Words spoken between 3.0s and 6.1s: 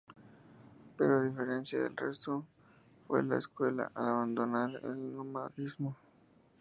fue a la escuela, al abandonar el nomadismo.